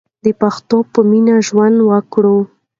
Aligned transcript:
د 0.25 0.27
پښتو 0.41 0.77
په 0.93 0.99
مینه 1.09 1.35
ژوند 1.47 1.77
وکړو. 1.89 2.37